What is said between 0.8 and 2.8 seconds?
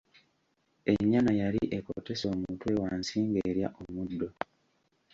Ennyana yali ekotese omutwe